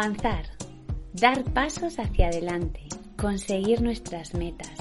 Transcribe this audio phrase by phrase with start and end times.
[0.00, 0.46] Avanzar,
[1.12, 2.80] dar pasos hacia adelante,
[3.18, 4.72] conseguir nuestras metas,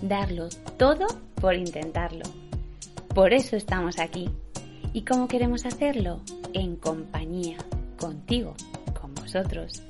[0.00, 0.48] darlo
[0.78, 2.24] todo por intentarlo.
[3.14, 4.30] Por eso estamos aquí.
[4.94, 6.22] ¿Y cómo queremos hacerlo?
[6.54, 7.58] En compañía,
[8.00, 8.54] contigo,
[8.98, 9.82] con vosotros.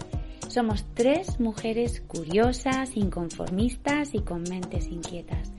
[0.49, 5.53] Somos tres mujeres curiosas, inconformistas y con mentes inquietas,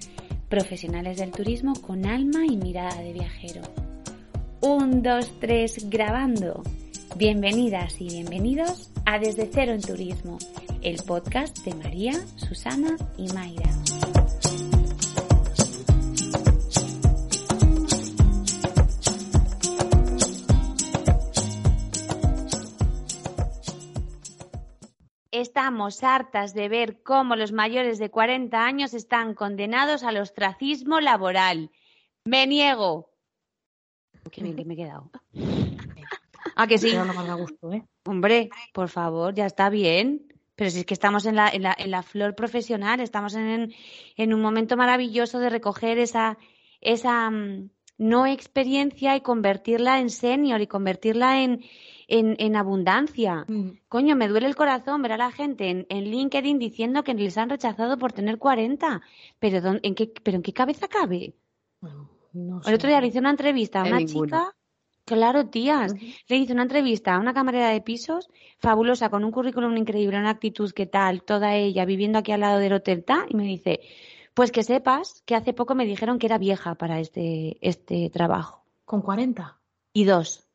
[0.50, 3.62] profesionales del turismo con alma y mirada de viajero.
[4.60, 6.62] Un, dos, tres, grabando.
[7.16, 10.38] Bienvenidas y bienvenidos a Desde Cero en Turismo,
[10.82, 13.70] el podcast de María, Susana y Mayra.
[25.32, 31.72] Estamos hartas de ver cómo los mayores de 40 años están condenados al ostracismo laboral.
[32.24, 33.10] Me niego.
[34.32, 35.12] Qué bien que me he quedado.
[36.56, 36.90] Ah, que sí.
[36.92, 37.84] ¿eh?
[38.06, 40.28] Hombre, por favor, ya está bien.
[40.56, 43.74] Pero si es que estamos en la, en la, en la flor profesional, estamos en,
[44.18, 46.38] en, un momento maravilloso de recoger esa,
[46.80, 51.64] esa mm, no experiencia y convertirla en senior y convertirla en,
[52.08, 53.46] en, en abundancia.
[53.48, 53.70] Mm.
[53.88, 57.36] Coño, me duele el corazón ver a la gente en, en LinkedIn diciendo que les
[57.40, 59.02] han rechazado por tener 40.
[59.40, 61.34] Pero, ¿dónde- en qué, pero ¿en qué cabeza cabe?
[62.34, 64.28] No El otro día le hice una entrevista a En una ninguna.
[64.40, 64.56] chica,
[65.06, 65.94] claro, tías,
[66.28, 70.30] le hice una entrevista a una camarera de pisos, fabulosa, con un currículum increíble, una
[70.30, 73.82] actitud que tal, toda ella viviendo aquí al lado del hotel ta, y me dice,
[74.34, 78.66] pues que sepas que hace poco me dijeron que era vieja para este, este trabajo.
[78.86, 79.60] Con 40.
[79.94, 80.48] Y dos.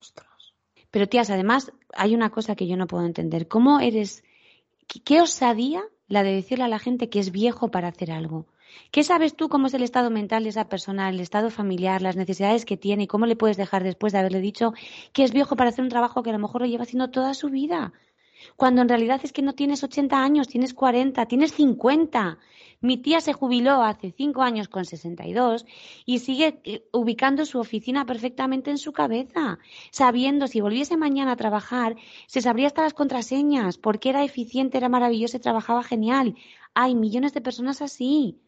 [0.00, 0.54] Ostras.
[0.90, 3.48] Pero tías, además, hay una cosa que yo no puedo entender.
[3.48, 4.22] ¿Cómo eres,
[4.86, 8.46] qué, qué osadía la de decirle a la gente que es viejo para hacer algo?
[8.90, 12.16] ¿Qué sabes tú cómo es el estado mental de esa persona, el estado familiar, las
[12.16, 14.72] necesidades que tiene y cómo le puedes dejar después de haberle dicho
[15.12, 17.34] que es viejo para hacer un trabajo que a lo mejor lo lleva haciendo toda
[17.34, 17.92] su vida?
[18.56, 22.38] Cuando en realidad es que no tienes 80 años, tienes 40, tienes 50.
[22.80, 25.64] Mi tía se jubiló hace 5 años con 62
[26.04, 29.58] y sigue eh, ubicando su oficina perfectamente en su cabeza,
[29.90, 34.88] sabiendo si volviese mañana a trabajar, se sabría hasta las contraseñas, porque era eficiente, era
[34.88, 36.36] maravilloso y trabajaba genial.
[36.74, 38.38] Hay millones de personas así.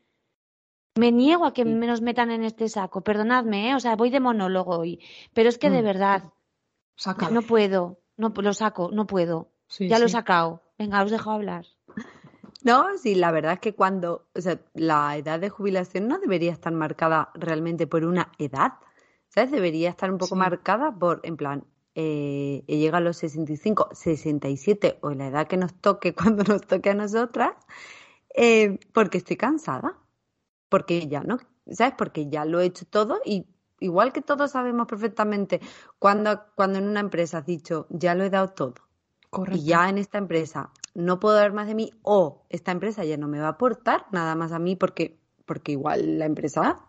[0.97, 1.69] Me niego a que Sí.
[1.71, 3.75] me nos metan en este saco, perdonadme, ¿eh?
[3.75, 5.01] o sea, voy de monólogo hoy,
[5.35, 5.85] pero es que de Mm.
[5.85, 6.23] verdad,
[6.97, 7.35] Sácalo.
[7.35, 9.51] no puedo, no lo saco, no puedo.
[9.69, 10.63] Sí, Ya lo he sacado.
[10.79, 11.67] Venga, os dejo hablar.
[12.63, 16.53] No, sí, la verdad es que cuando, o sea, la edad de jubilación no debería
[16.53, 18.73] estar marcada realmente por una edad,
[19.29, 19.51] ¿sabes?
[19.51, 21.65] Debería estar un poco marcada por, en plan,
[21.95, 26.91] eh, llega a los 65, 67 o la edad que nos toque cuando nos toque
[26.91, 27.53] a nosotras,
[28.35, 29.97] eh, porque estoy cansada,
[30.69, 31.39] porque ya no,
[31.71, 31.95] ¿sabes?
[31.97, 33.47] Porque ya lo he hecho todo y
[33.81, 35.61] igual que todos sabemos perfectamente
[35.99, 38.75] cuando, cuando en una empresa has dicho, ya lo he dado todo.
[39.29, 39.61] Correcto.
[39.61, 43.17] y ya en esta empresa no puedo dar más de mí o esta empresa ya
[43.17, 46.87] no me va a aportar nada más a mí porque, porque igual la empresa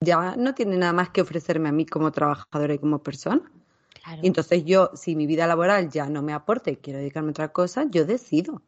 [0.00, 3.52] ya no tiene nada más que ofrecerme a mí como trabajadora y como persona.
[4.02, 4.20] Claro.
[4.22, 7.32] Y entonces yo, si mi vida laboral ya no me aporta y quiero dedicarme a
[7.32, 8.62] otra cosa, yo decido.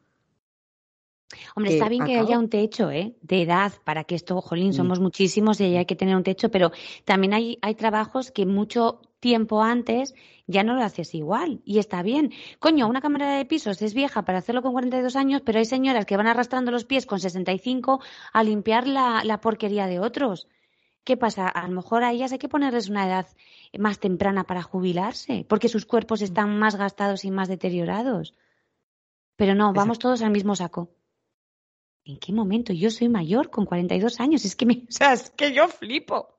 [1.54, 3.14] Hombre, que está bien que haya un techo, ¿eh?
[3.22, 4.78] De edad, para que esto, jolín, Sí.
[4.78, 6.72] somos muchísimos y hay que tener un techo, pero
[7.04, 10.14] también hay, hay trabajos que mucho tiempo antes
[10.46, 12.32] ya no lo haces igual y está bien.
[12.58, 16.04] Coño, una camarera de pisos es vieja para hacerlo con 42 años, pero hay señoras
[16.04, 18.00] que van arrastrando los pies con 65
[18.32, 20.46] a limpiar la, la porquería de otros.
[21.04, 21.48] ¿Qué pasa?
[21.48, 23.26] A lo mejor a ellas hay que ponerles una edad
[23.78, 28.34] más temprana para jubilarse, porque sus cuerpos están más gastados y más deteriorados.
[29.36, 30.90] Pero no, vamos todos al mismo saco.
[32.04, 32.72] ¿En qué momento?
[32.72, 34.44] Yo soy mayor con 42 años.
[34.44, 36.38] Es que me, o sea, es que yo flipo.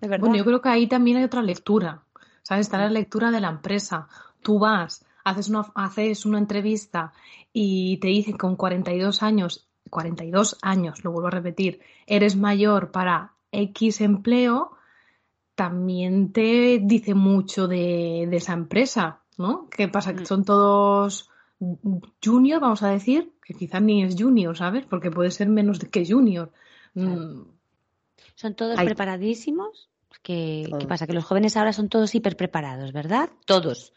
[0.00, 0.20] De verdad.
[0.20, 2.04] Bueno, yo creo que ahí también hay otra lectura.
[2.42, 2.66] ¿Sabes?
[2.66, 4.08] Está la lectura de la empresa.
[4.42, 7.12] Tú vas, haces una, haces una entrevista
[7.52, 13.32] y te dicen con 42 años, 42 años, lo vuelvo a repetir, eres mayor para
[13.50, 14.72] X empleo,
[15.54, 19.68] también te dice mucho de, de esa empresa, ¿no?
[19.70, 20.12] ¿Qué pasa?
[20.12, 20.16] Mm.
[20.16, 21.30] Que son todos
[22.24, 24.84] junior, vamos a decir, que quizás ni es junior, ¿sabes?
[24.86, 26.52] Porque puede ser menos de que junior.
[26.94, 27.42] Mm,
[28.34, 29.90] Son todos preparadísimos.
[30.22, 31.06] ¿Qué, ¿Qué pasa?
[31.06, 33.28] Que los jóvenes ahora son todos hiper preparados, ¿verdad?
[33.46, 33.92] Todos.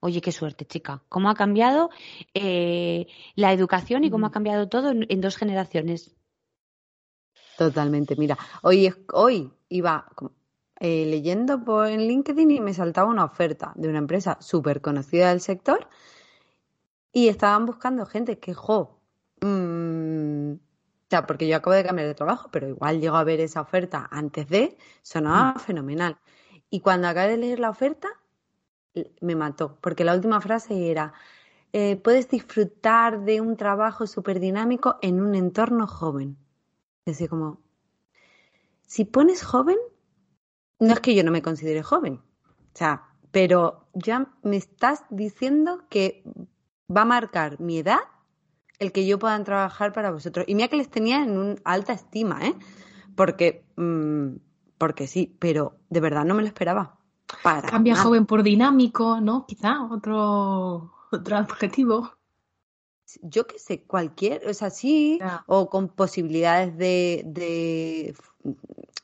[0.00, 1.02] Oye, qué suerte, chica.
[1.08, 1.90] ¿Cómo ha cambiado
[2.34, 4.32] eh, la educación y cómo ha Mm.
[4.32, 6.14] cambiado todo en, en dos generaciones?
[7.56, 8.16] Totalmente.
[8.16, 10.32] Mira, hoy, es- hoy iba como,
[10.80, 15.28] eh, leyendo por en LinkedIn y me saltaba una oferta de una empresa súper conocida
[15.30, 15.88] del sector
[17.12, 19.00] y estaban buscando gente que, jo,
[19.40, 20.58] mm, o
[21.10, 24.08] sea, porque yo acabo de cambiar de trabajo, pero igual llego a ver esa oferta
[24.12, 26.18] antes de, sonaba fenomenal.
[26.70, 28.08] Y cuando acabé de leer la oferta,
[29.20, 31.12] me mató, porque la última frase era,
[31.72, 36.36] eh, puedes disfrutar de un trabajo súper dinámico en un entorno joven.
[37.04, 37.60] Es decir, como,
[38.86, 39.78] si pones joven,
[40.78, 45.84] no es que yo no me considere joven, o sea, pero ya me estás diciendo
[45.88, 46.22] que
[46.94, 48.00] va a marcar mi edad
[48.78, 50.46] el que yo pueda trabajar para vosotros.
[50.48, 52.54] Y mira que les tenía en una alta estima, ¿eh?
[53.14, 54.36] Porque, mm,
[54.78, 56.98] porque sí, pero de verdad no me lo esperaba.
[57.42, 59.46] Para Cambia joven por dinámico, ¿no?
[59.46, 62.10] Quizá otro, otro adjetivo.
[63.22, 68.14] Yo qué sé, cualquier, o sea, sí, o con posibilidades de, de,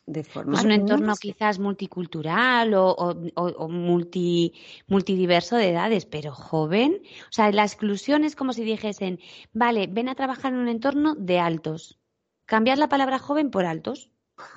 [0.06, 0.54] de formar.
[0.54, 4.54] Pues un entorno quizás multicultural o, o, multi,
[4.86, 7.02] multidiverso de edades, pero joven.
[7.22, 9.20] O sea, la exclusión es como si dijesen,
[9.52, 11.98] vale, ven a trabajar en un entorno de altos.
[12.44, 14.10] Cambiar la palabra joven por altos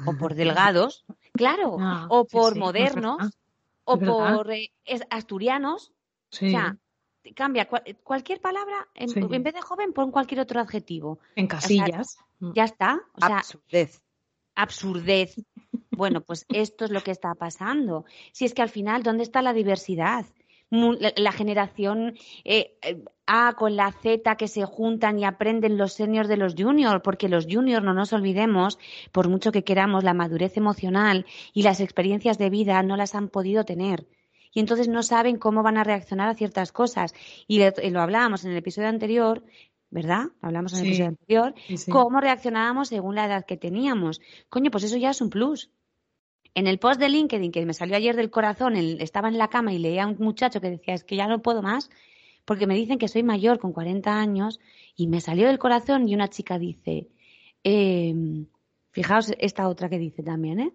[0.05, 3.37] o por delgados, claro, ah, o por modernos
[3.83, 4.71] o por eh,
[5.09, 5.91] asturianos.
[6.31, 6.77] O sea,
[7.35, 7.67] cambia
[8.03, 11.19] cualquier palabra, en, vez de joven, pon cualquier otro adjetivo.
[11.35, 12.19] En casillas.
[12.39, 13.01] ya está.
[13.13, 14.03] O sea, absurdez.
[14.61, 15.35] Absurdez.
[15.91, 18.06] Bueno, pues esto es lo que está pasando.
[18.31, 20.25] Si es que al final, ¿dónde está la diversidad?
[20.69, 22.15] La, generación
[22.45, 26.53] eh, eh, A con la Z que se juntan y aprenden los seniors de los
[26.56, 28.77] juniors, porque los juniors, no nos olvidemos,
[29.11, 33.29] por mucho que queramos, la madurez emocional y las experiencias de vida no las han
[33.29, 34.06] podido tener
[34.51, 37.13] y entonces no saben cómo van a reaccionar a ciertas cosas.
[37.47, 37.59] Y
[37.89, 39.44] lo hablábamos en el episodio anterior,
[39.91, 40.27] ¿verdad?
[40.41, 41.56] Hablamos en el episodio anterior,
[41.89, 44.21] cómo reaccionábamos según la edad que teníamos.
[44.50, 45.71] Coño, pues eso ya es un plus.
[46.56, 49.74] En el post de LinkedIn que me salió ayer del corazón, estaba en la cama
[49.74, 51.89] y leía a un muchacho que decía, es que ya no puedo más,
[52.45, 54.59] porque me dicen que soy mayor con 40 años,
[54.95, 57.07] y me salió del corazón y una chica dice,
[57.63, 58.13] eh,
[58.92, 60.74] fijaos esta otra que dice también, ¿eh?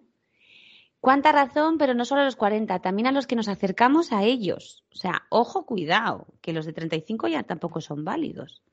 [1.05, 4.23] Cuánta razón, pero no solo a los 40, también a los que nos acercamos a
[4.23, 4.83] ellos.
[4.91, 8.63] O sea, ojo, cuidado, que los de 35 ya tampoco son válidos.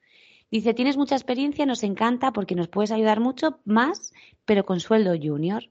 [0.52, 4.12] Dice, tienes mucha experiencia, nos encanta porque nos puedes ayudar mucho más,
[4.44, 5.70] pero con sueldo junior.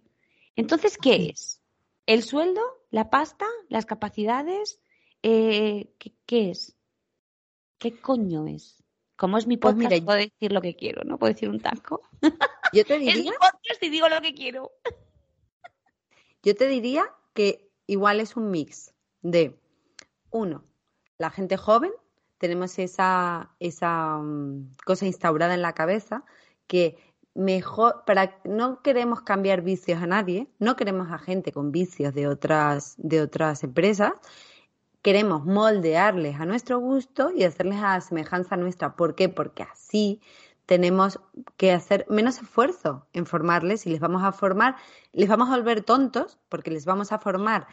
[0.56, 1.62] Entonces, ¿qué es?
[2.08, 2.62] ¿El sueldo?
[2.90, 3.46] ¿La pasta?
[3.70, 4.82] ¿Las capacidades?
[5.22, 5.94] Eh,
[6.26, 6.76] ¿qué, es?
[7.78, 8.84] ¿Qué coño es?
[9.18, 11.20] Como es mi pues podcast, puedo decir lo que quiero, ¿no?
[11.20, 12.02] Puedo decir un taco.
[12.74, 13.14] Yo te diría...
[13.20, 14.72] es mi podcast y digo lo que quiero.
[16.42, 17.06] Yo te diría
[17.36, 19.60] que igual es un mix de,
[20.32, 20.66] uno,
[21.20, 21.92] la gente joven,
[22.42, 26.26] tenemos esa, esa mm, cosa instaurada en la cabeza
[26.66, 26.98] que
[27.36, 32.28] mejor, para, no queremos cambiar vicios a nadie, no queremos a gente con vicios de
[32.28, 34.14] otras, de otras empresas,
[35.04, 38.96] queremos moldearles a nuestro gusto y hacerles a semejanza nuestra.
[38.96, 39.30] ¿Por qué?
[39.30, 40.20] Porque así
[40.66, 41.20] tenemos
[41.58, 44.78] que hacer menos esfuerzo en formarles y les vamos a formar,
[45.12, 47.68] les vamos a volver tontos porque les vamos a formar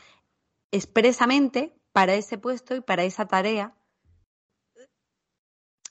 [0.73, 3.73] expresamente para ese puesto y para esa tarea.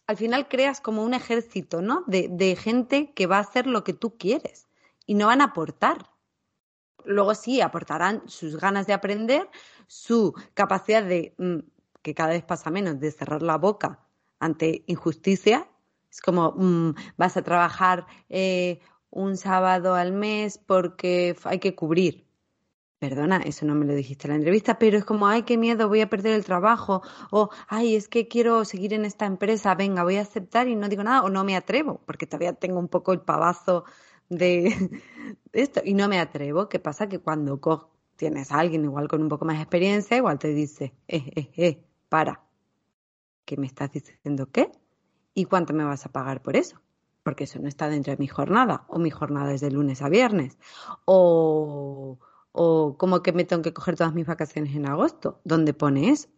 [0.08, 2.04] Al final creas como un ejército, ¿no?
[2.08, 4.68] De, gente que va a hacer lo que tú quieres
[5.06, 6.10] y no van a aportar.
[7.06, 9.50] Luego sí, aportarán sus ganas de aprender,
[9.88, 11.60] su capacidad de, mm,
[12.02, 14.00] que cada vez pasa menos, de cerrar la boca
[14.40, 15.68] ante injusticia
[16.18, 18.80] es como, mm, vas a trabajar eh,
[19.10, 22.27] un sábado al mes porque hay que cubrir.
[23.00, 25.88] Perdona, eso no me lo dijiste en la entrevista, pero es como, ay, qué miedo,
[25.88, 30.04] voy a perder el trabajo, o, ay, es que quiero seguir en esta empresa, venga,
[30.04, 32.88] voy a aceptar y no digo nada, o no me atrevo, porque todavía tengo un
[32.88, 33.84] poco el pavazo
[34.30, 34.74] de
[35.54, 36.70] esto, y no me atrevo.
[36.70, 37.08] ¿Qué pasa?
[37.08, 37.60] Que cuando
[38.16, 41.52] tienes a alguien igual con un poco más de experiencia, igual te dice, eh, eh,
[41.56, 42.42] eh, para,
[43.46, 44.72] ¿qué me estás diciendo qué?
[45.36, 46.82] ¿Y cuánto me vas a pagar por eso?
[47.22, 50.10] Porque eso no está dentro de mi jornada, o mi jornada es de lunes a
[50.10, 50.58] viernes,
[51.06, 52.18] o,
[52.52, 56.30] o como que me tengo que coger todas mis vacaciones en agosto, ¿dónde pone eso?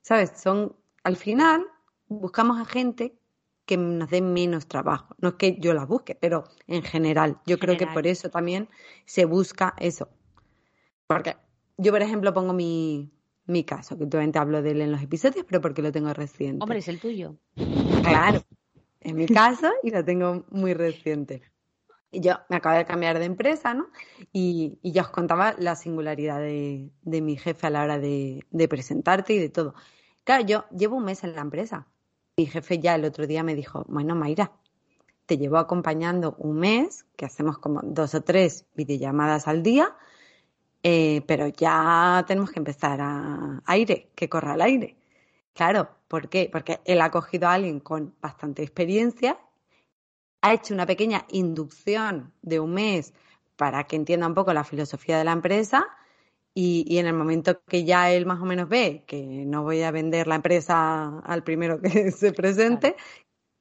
[0.00, 0.32] ¿Sabes?
[0.40, 1.66] Son, al final,
[2.08, 3.18] buscamos a gente
[3.66, 5.14] que nos dé menos trabajo.
[5.18, 8.68] No es que yo la busque, pero en general, yo creo que por eso también
[9.06, 10.08] se busca eso.
[11.06, 11.36] Porque
[11.78, 13.10] yo, por ejemplo, pongo mi,
[13.46, 16.62] mi caso, que obviamente hablo de él en los episodios, pero porque lo tengo reciente.
[16.62, 17.36] Hombre, es el tuyo.
[18.02, 18.42] Claro,
[19.00, 21.42] en mi caso y lo tengo muy reciente.
[22.20, 23.88] Yo me acabo de cambiar de empresa, ¿no?
[24.32, 29.34] Y, ya os contaba la singularidad de, mi jefe a la hora de, de, presentarte
[29.34, 29.74] y de todo.
[30.24, 31.88] Claro, yo llevo un mes en la empresa.
[32.36, 34.52] Mi jefe ya el otro día me dijo, bueno, Mayra,
[35.26, 39.96] te llevo acompañando un mes, que hacemos como dos o tres videollamadas al día,
[40.82, 44.96] eh, pero ya tenemos que empezar a aire, que corra al aire.
[45.54, 46.48] Claro, ¿por qué?
[46.52, 49.38] Porque él ha cogido a alguien con bastante experiencia,
[50.44, 53.14] ha hecho una pequeña inducción de un mes
[53.56, 55.86] para que entienda un poco la filosofía de la empresa
[56.54, 59.90] Y, en el momento que ya él más o menos ve que no voy a
[59.90, 62.96] vender la empresa al primero que se presente,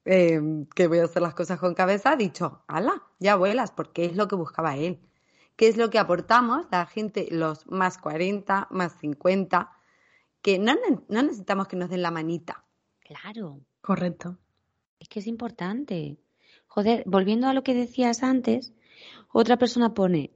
[0.06, 4.06] em, que voy a hacer las cosas con cabeza, ha dicho, ala, ya vuelas, porque
[4.06, 5.00] es lo que buscaba él.
[5.58, 9.72] ¿Qué es lo que aportamos la gente, los más 40, más 50?
[10.42, 10.76] Que no,
[11.10, 12.66] no necesitamos que nos den la manita.
[13.00, 13.62] Claro.
[13.82, 14.38] Correcto.
[15.00, 16.18] Es que es importante.
[16.74, 18.74] Joder, volviendo a lo que decías antes,
[19.32, 20.32] otra persona pone,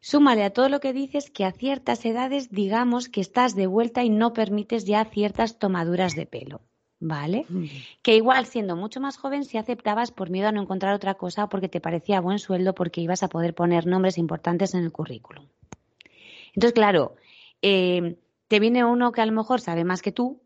[0.00, 4.02] súmale a todo lo que dices que a ciertas edades digamos que estás de vuelta
[4.02, 6.62] y no permites ya ciertas tomaduras de pelo.
[6.98, 7.46] ¿Vale?
[7.48, 7.66] Mm.
[8.02, 11.44] Que igual siendo mucho más joven si aceptabas por miedo a no encontrar otra cosa
[11.44, 14.90] o porque te parecía buen sueldo porque ibas a poder poner nombres importantes en el
[14.90, 15.46] currículum.
[16.54, 17.14] Entonces, claro,
[17.62, 18.16] eh,
[18.48, 20.40] te viene uno que a lo mejor sabe más que tú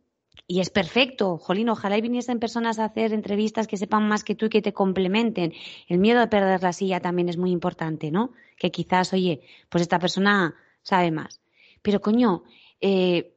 [0.46, 4.34] y es perfecto, Jolín, ojalá y viniesen personas a hacer entrevistas que sepan más que
[4.34, 5.52] tú y que te complementen.
[5.88, 8.32] El miedo a perder la silla también es muy importante, ¿no?
[8.56, 11.40] Que quizás, oye, pues esta persona sabe más.
[11.82, 12.44] Pero coño,
[12.80, 13.34] eh,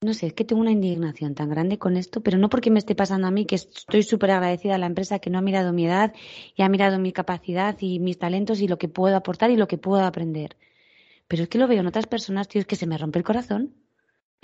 [0.00, 2.78] no sé, es que tengo una indignación tan grande con esto, pero no porque me
[2.78, 5.72] esté pasando a mí, que estoy súper agradecida a la empresa que no ha mirado
[5.72, 6.12] mi edad
[6.56, 9.68] y ha mirado mi capacidad y mis talentos y lo que puedo aportar y lo
[9.68, 10.56] que puedo aprender.
[11.28, 13.24] Pero es que lo veo en otras personas, tío, es que se me rompe el
[13.24, 13.74] corazón.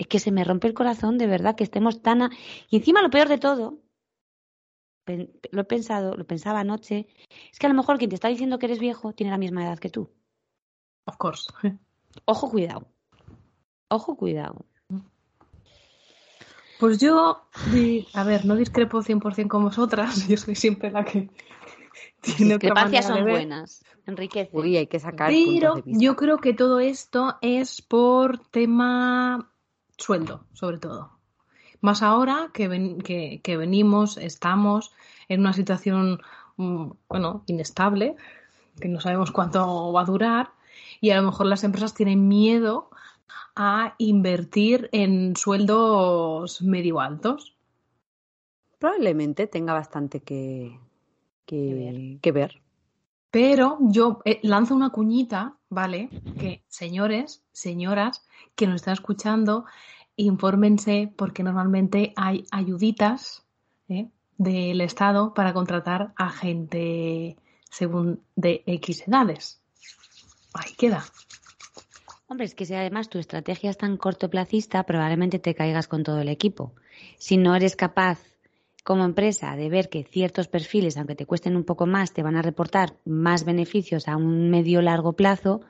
[0.01, 2.31] Es que se me rompe el corazón de verdad que estemos tan...
[2.71, 3.83] Y encima lo peor de todo,
[5.05, 7.07] lo he pensado, lo pensaba anoche,
[7.51, 9.63] es que a lo mejor quien te está diciendo que eres viejo tiene la misma
[9.63, 10.09] edad que tú.
[11.05, 11.53] Of course.
[12.25, 12.87] Ojo, cuidado.
[13.89, 14.65] Ojo, cuidado.
[16.79, 17.43] Pues yo,
[18.15, 21.29] a ver, no discrepo 100% con vosotras, yo soy siempre la que
[22.21, 24.49] tiene Discrepancias son buenas, enriquece.
[24.51, 29.51] Uy, hay que sacar Pero yo creo que todo esto es por tema
[30.01, 31.11] sueldo, sobre todo.
[31.81, 34.91] Más ahora que, que, venimos, estamos
[35.29, 36.21] en una situación,
[36.57, 38.15] mm, bueno, inestable,
[38.79, 40.51] que no sabemos cuánto va a durar,
[40.99, 42.89] y a lo mejor las empresas tienen miedo
[43.55, 47.55] a invertir en sueldos medio altos.
[48.79, 50.79] Probablemente tenga bastante que,
[51.45, 52.61] que, ver.
[53.29, 56.09] Pero yo eh, lanzo una cuñita, ¿vale?
[56.37, 58.23] Que señores, señoras
[58.55, 59.65] que nos están escuchando,
[60.17, 63.43] infórmense porque normalmente hay ayuditas
[63.87, 64.09] ¿eh?
[64.37, 67.37] del Estado para contratar a gente
[67.69, 69.61] según de X edades.
[70.53, 71.05] Ahí queda.
[72.27, 76.19] Hombre, es que si además tu estrategia es tan cortoplacista, probablemente te caigas con todo
[76.19, 76.73] el equipo.
[77.17, 78.19] Si no eres capaz
[78.83, 82.35] como empresa de ver que ciertos perfiles, aunque te cuesten un poco más, te van
[82.35, 85.61] a reportar más beneficios a un medio largo plazo,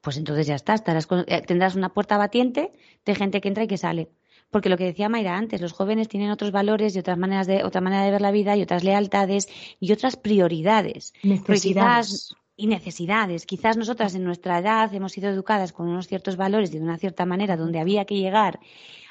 [0.00, 2.72] pues entonces ya está, eh, tendrás una puerta batiente
[3.04, 4.08] de gente que entra y que sale.
[4.50, 7.64] Porque lo que decía Mayra antes, los jóvenes tienen otros valores y otras maneras de,
[7.64, 11.12] otra manera de ver la vida y otras lealtades y otras prioridades.
[11.22, 12.34] Necesidades.
[12.56, 13.46] y necesidades.
[13.46, 16.98] Quizás nosotras en nuestra edad hemos sido educadas con unos ciertos valores y de una
[16.98, 18.58] cierta manera donde había que llegar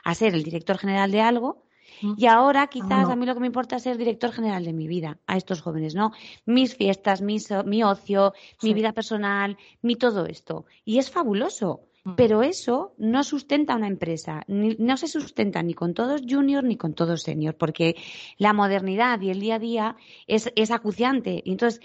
[0.03, 1.66] a ser el director general de algo
[2.01, 4.87] y ahora quizás a mí lo que me importa es ser director general de mi
[4.87, 6.11] vida, a estos jóvenes, ¿no?
[6.45, 10.65] Mis fiestas, mi ocio, mi vida personal, mi todo esto.
[10.85, 11.87] Y es fabuloso.
[12.07, 12.15] Mm.
[12.15, 16.93] Pero eso no sustenta una empresa, no se sustenta ni con todos junior ni con
[16.93, 17.97] todos senior, porque
[18.37, 21.41] la modernidad y el día a día es, es acuciante.
[21.43, 21.81] Y entonces,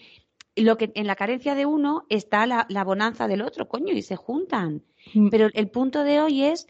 [0.54, 4.02] lo que en la carencia de uno está la, la bonanza del otro, coño, y
[4.02, 4.85] se juntan.
[5.12, 5.28] Mm.
[5.31, 6.69] Pero el punto de hoy es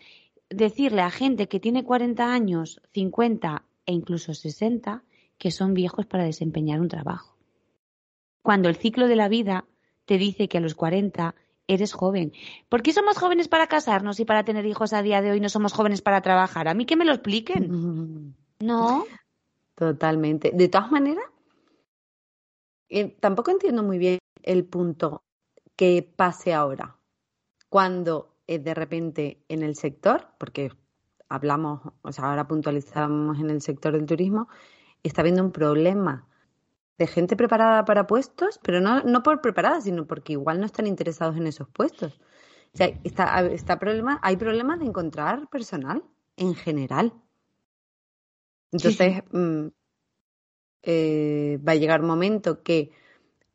[0.54, 5.02] decirle a gente que tiene 40 años, 50 e incluso 60
[5.38, 7.36] que son viejos para desempeñar un trabajo.
[8.42, 9.64] Cuando el ciclo de la vida
[10.04, 11.34] te dice que a los 40
[11.66, 12.32] eres joven.
[12.68, 15.48] ¿Por qué somos jóvenes para casarnos y para tener hijos a día de hoy no
[15.48, 16.68] somos jóvenes para trabajar?
[16.68, 18.34] A mí que me lo expliquen.
[18.60, 19.04] ¿No?
[19.74, 20.52] Totalmente.
[20.52, 21.24] De todas maneras,
[22.88, 25.22] eh, tampoco entiendo muy bien el punto
[25.76, 26.96] que pase ahora.
[27.68, 30.70] Cuando de repente en el sector, porque
[31.28, 34.48] hablamos, o sea, ahora puntualizamos en el sector del turismo,
[35.02, 36.28] está habiendo un problema
[36.98, 40.86] de gente preparada para puestos, pero no, no por preparada, sino porque igual no están
[40.86, 42.20] interesados en esos puestos.
[42.74, 46.04] O sea, está, está problema, hay problemas de encontrar personal
[46.36, 47.12] en general.
[48.70, 49.66] Entonces, mm,
[50.82, 52.90] eh, va a llegar un momento que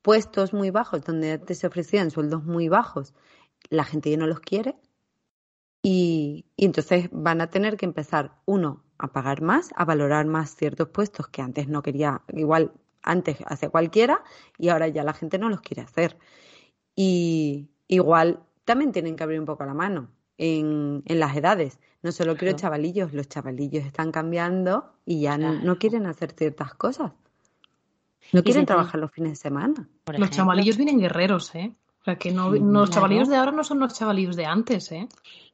[0.02, 3.14] puestos muy bajos, donde antes se ofrecían sueldos muy bajos,
[3.70, 4.76] la gente ya no los quiere
[5.82, 10.90] y, entonces van a tener que empezar, uno, a pagar más, a valorar más ciertos
[10.90, 14.24] puestos que antes no quería, igual antes hace cualquiera
[14.58, 16.18] y ahora ya la gente no los quiere hacer.
[16.96, 21.80] Y igual también tienen que abrir un poco la mano en, en las edades.
[22.02, 27.14] No solo quiero chavalillos, los chavalillos están cambiando y ya no, quieren hacer ciertas cosas.
[28.34, 29.88] No quieren trabajar los fines de semana.
[30.18, 31.72] Los chavalillos vienen guerreros, ¿eh?
[32.08, 35.08] Sea que no, los chavalillos de ahora no son los chavalillos de antes, ¿eh?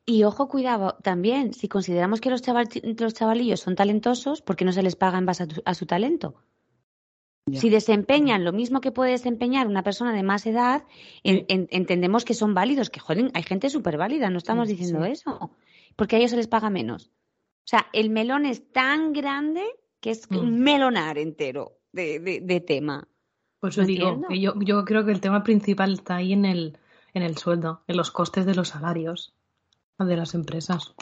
[0.05, 4.83] Y ojo, cuidado, también, si consideramos que los, chavalillos son talentosos, ¿por qué no se
[4.83, 6.35] les paga en base a, su talento?
[7.51, 10.83] Si desempeñan lo mismo que puede desempeñar una persona de más edad,
[11.23, 15.51] entendemos que son válidos, que joder, hay gente súper válida, no estamos diciendo eso,
[15.95, 17.11] porque a ellos se les paga menos.
[17.65, 19.63] O sea, el melón es tan grande
[20.01, 20.63] que es un mm.
[20.63, 23.07] melonar entero de, tema.
[23.63, 26.77] Pues yo digo que yo, yo creo que el tema principal está ahí en el,
[27.13, 29.33] en el sueldo, en los costes de los salarios
[29.97, 30.93] de las empresas.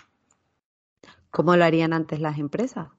[1.32, 2.90] ¿Cómo lo harían antes las empresas?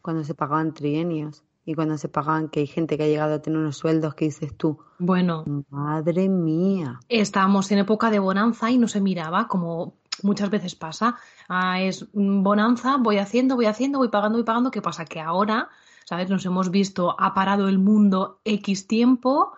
[0.00, 3.42] Cuando se pagaban trienios y cuando se pagaban que hay gente que ha llegado a
[3.42, 4.78] tener unos sueldos que dices tú.
[4.98, 5.44] Bueno.
[5.68, 6.98] Madre mía.
[7.10, 11.16] Estábamos en época de bonanza y no se miraba como muchas veces pasa.
[11.46, 14.70] Ah, es bonanza, voy haciendo, voy haciendo, voy pagando, voy pagando.
[14.70, 15.04] ¿Qué pasa?
[15.04, 15.68] Que ahora,
[16.10, 16.28] ¿sabes?
[16.28, 19.52] Nos hemos visto, ha parado el mundo X tiempo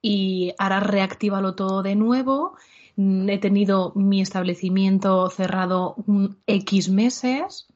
[0.00, 2.56] y ahora reactívalo todo de nuevo
[2.98, 5.94] Mm, he tenido mi establecimiento cerrado
[6.48, 7.68] X meses,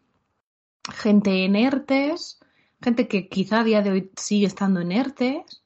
[0.92, 2.40] gente en ERTES,
[2.82, 5.62] gente que quizá a día de hoy sigue estando en ERTES.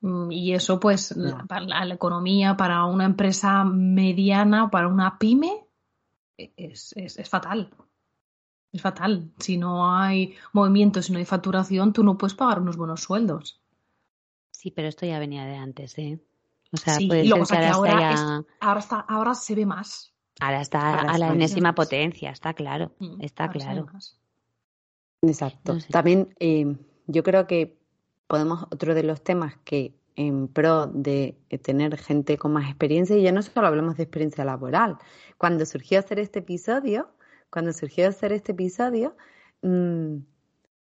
[0.00, 1.14] Mm, y eso, pues,
[1.46, 5.64] para la, economía, para una empresa mediana, para una pyme,
[6.36, 7.70] e, es, es, fatal.
[8.72, 9.30] Es fatal.
[9.38, 13.60] Si no hay movimiento, si no hay facturación, tú no puedes pagar unos buenos sueldos.
[14.50, 16.20] Sí, pero esto ya venía de antes, ¿eh?
[16.72, 18.46] O sea, sí, puede ser que ahora,
[19.08, 20.14] ahora, se ve más.
[20.40, 23.86] Ahora está a la enésima potencia, está claro, mm, está claro.
[25.20, 25.76] Exacto.
[25.90, 26.74] También eh,
[27.06, 27.78] yo creo que
[28.26, 33.22] podemos, otro de los temas que en pro de tener gente con más experiencia, y
[33.22, 34.98] ya no solo hablamos de experiencia laboral,
[35.38, 37.10] cuando surgió hacer este episodio,
[37.52, 39.14] cuando surgió hacer este episodio,
[39.60, 40.16] mmm,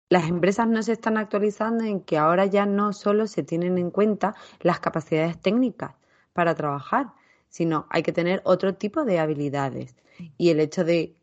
[0.09, 3.91] las empresas no se están actualizando en que ahora ya no solo se tienen en
[3.91, 5.95] cuenta las capacidades técnicas
[6.31, 7.13] para trabajar,
[7.49, 9.95] sino hay que tener otro tipo de habilidades.
[10.37, 11.17] Y el hecho de,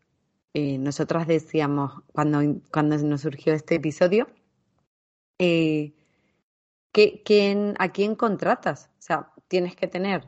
[0.55, 4.27] eh, nosotras decíamos cuando, cuando nos surgió este episodio,
[5.39, 5.95] eh,
[7.79, 8.91] ¿a quién contratas?
[8.99, 10.27] O sea, tienes que tener.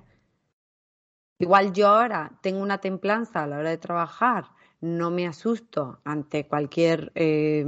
[1.39, 4.47] Igual yo ahora tengo una templanza a la hora de trabajar,
[4.83, 7.65] no me asusto ante cualquier eh,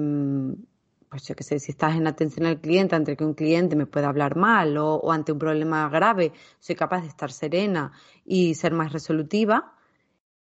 [1.14, 3.86] pues yo qué sé, si estás en atención al cliente, ante que un cliente me
[3.86, 7.92] pueda hablar mal o, ante un problema grave, soy capaz de estar serena
[8.24, 9.76] y ser más resolutiva.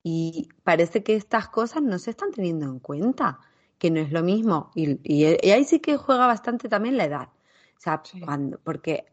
[0.03, 3.39] Y parece que estas cosas no se están teniendo en cuenta,
[3.79, 4.73] que no es lo mismo.
[4.75, 7.29] Y, ahí sí que juega bastante también la edad.
[7.77, 9.05] O sea, cuando, porque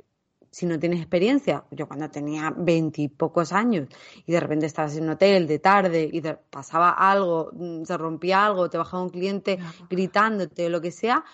[0.54, 3.89] si no tienes experiencia, yo cuando tenía veintipocos años
[4.28, 8.46] y de repente estabas en un hotel de tarde y pasaba algo, mm, se rompía
[8.46, 9.58] algo, te bajaba un cliente
[9.89, 11.26] gritándote o lo que sea,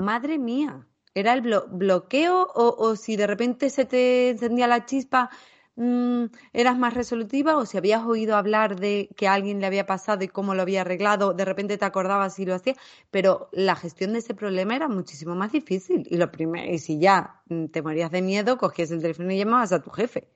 [0.00, 5.30] madre mía, ¿era el bloqueo o, si de repente se te encendía la chispa,
[5.76, 9.86] mm, eras más resolutiva o si habías oído hablar de que a alguien le había
[9.86, 12.76] pasado y cómo lo había arreglado, de repente te acordabas y lo hacías,
[13.10, 16.98] pero la gestión de ese problema era muchísimo más difícil y lo primero, y si
[16.98, 20.28] ya mm, te morías de miedo, cogías el teléfono y llamabas a tu jefe.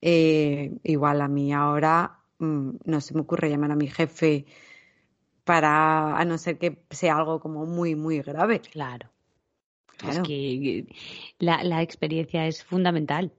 [0.00, 4.46] Eh, igual a mí ahora mm, no se me ocurre llamar a mi jefe
[5.44, 8.60] para, a no ser que sea algo como muy, muy grave.
[8.60, 9.10] Claro.
[10.08, 10.86] Es que
[11.38, 13.32] la, la, experiencia es fundamental.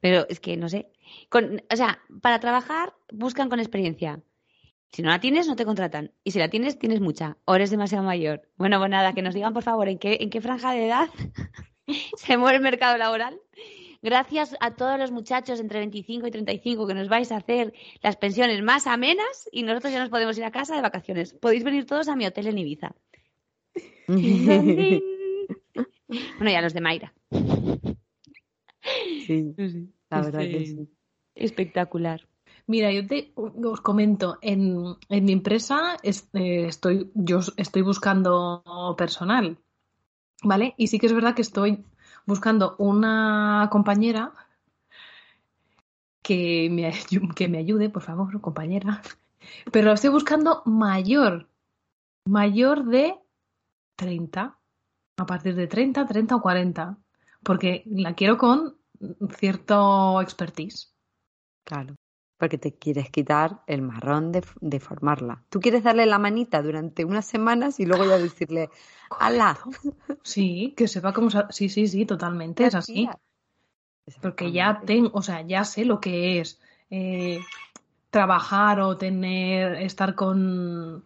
[0.00, 0.90] Pero es que, no sé,
[1.28, 4.22] con, o sea, para trabajar buscan con experiencia.
[4.92, 6.12] Si no la tienes, no te contratan.
[6.24, 7.36] Y si la tienes, tienes mucha.
[7.44, 8.48] O eres demasiado mayor.
[8.56, 11.08] Bueno, pues nada, que nos digan, por favor, en qué, en qué franja de edad
[12.16, 13.38] se mueve el mercado laboral
[14.00, 18.16] Gracias a todos los muchachos entre 25 y 35 que nos vais a hacer las
[18.16, 21.34] pensiones más amenas y nosotros ya nos podemos ir a casa de vacaciones.
[21.34, 22.94] Podéis venir todos a mi hotel en Ibiza.
[24.08, 25.00] bueno,
[26.40, 27.12] ya los de Mayra.
[29.26, 29.54] Sí,
[30.10, 30.88] la verdad que sí.
[31.34, 32.26] Espectacular.
[32.66, 38.62] Mira, yo te, os comento, en, en mi empresa eh, estoy, yo estoy buscando
[38.96, 39.58] personal,
[40.42, 40.74] ¿vale?
[40.76, 41.84] Y sí que es verdad que estoy
[42.26, 44.32] buscando una compañera
[46.22, 46.92] que me,
[47.34, 49.02] que me ayude, por favor, compañera.
[49.72, 51.48] Pero estoy buscando mayor,
[52.26, 53.14] mayor de
[53.96, 54.58] 30,
[55.16, 56.98] a partir de 30, 30 o 40,
[57.42, 58.77] porque la quiero con
[59.38, 60.92] cierto expertise.
[61.64, 61.94] Claro,
[62.38, 65.44] porque te quieres quitar el marrón de, de, formarla.
[65.50, 68.70] Tú quieres darle la manita durante unas semanas y luego ya decirle,
[69.10, 69.58] ¡Hala!
[70.22, 71.30] Sí, que sepa cómo.
[71.50, 73.08] Sí, sí, sí, totalmente, es así.
[74.22, 77.40] Porque ya tengo, o sea, ya sé lo que es eh,
[78.10, 81.04] trabajar o tener, estar con,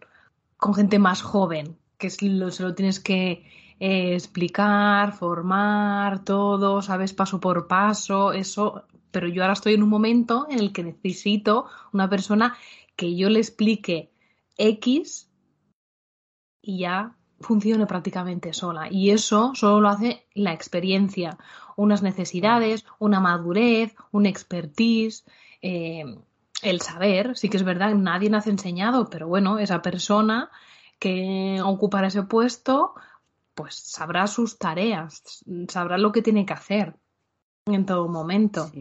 [0.57, 3.45] con gente más joven, que es lo, se lo tienes que
[3.85, 9.89] eh, explicar, formar, todo, sabes, paso por paso, eso, pero yo ahora estoy en un
[9.89, 12.55] momento en el que necesito una persona
[12.95, 14.09] que yo le explique
[14.57, 15.29] X
[16.61, 18.87] y ya funcione prácticamente sola.
[18.89, 21.37] Y eso solo lo hace la experiencia,
[21.75, 25.25] unas necesidades, una madurez, un expertise,
[25.61, 26.05] eh,
[26.61, 27.37] el saber.
[27.37, 30.49] Sí que es verdad, nadie nace enseñado, pero bueno, esa persona
[30.99, 32.95] que ocupará ese puesto,
[33.53, 36.95] pues sabrá sus tareas, sabrá lo que tiene que hacer
[37.65, 38.71] en todo momento.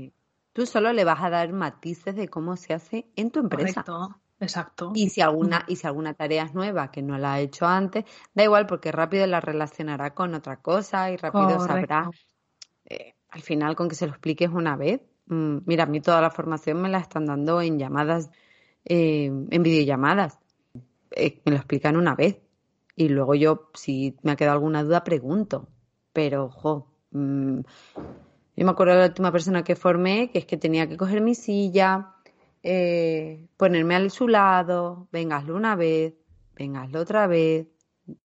[0.52, 3.84] Tú solo le vas a dar matices de cómo se hace en tu empresa.
[3.84, 4.22] Correcto.
[4.42, 4.90] Exacto.
[4.94, 8.04] Y si alguna, y si alguna tarea es nueva que no la ha hecho antes,
[8.34, 12.10] da igual porque rápido la relacionará con otra cosa y rápido sabrá.
[12.84, 15.00] Eh, al final, con que se lo expliques una vez.
[15.26, 18.30] Mm, mira, a mí toda la formación me la están dando en llamadas,
[18.84, 20.40] eh, en videollamadas.
[21.12, 22.40] Eh, me lo explican una vez.
[22.94, 25.68] Y luego yo, si me ha quedado alguna duda, pregunto.
[26.12, 27.60] Pero, ojo, mm,
[28.56, 31.20] yo me acuerdo de la última persona que formé, que es que tenía que coger
[31.22, 32.16] mi silla,
[32.62, 36.14] eh, ponerme a su lado, venga, una vez,
[36.54, 37.68] venga, otra vez.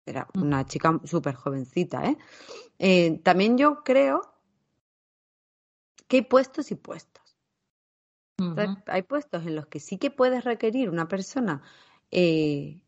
[0.06, 2.18] Era una chica súper jovencita, ¿eh?
[2.78, 3.20] ¿eh?
[3.24, 4.22] También yo creo
[6.08, 7.24] que hay puestos y puestos.
[8.88, 11.64] hay puestos en los que sí que puedes requerir una persona,
[12.12, 12.82] eh,